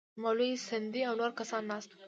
مولوي 0.21 0.51
سندی 0.69 1.01
او 1.07 1.13
نور 1.19 1.31
کسان 1.39 1.63
ناست 1.71 1.89
وو. 1.91 1.99